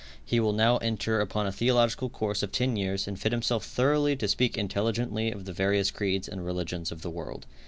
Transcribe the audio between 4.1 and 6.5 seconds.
to speak intelligently of the various creeds and